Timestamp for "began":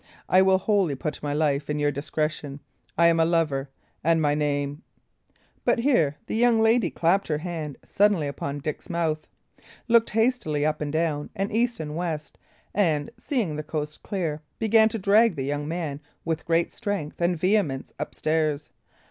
14.57-14.89